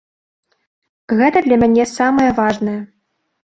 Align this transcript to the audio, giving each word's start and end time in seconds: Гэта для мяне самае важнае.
Гэта 1.21 1.37
для 1.49 1.61
мяне 1.67 1.87
самае 1.95 2.29
важнае. 2.43 2.79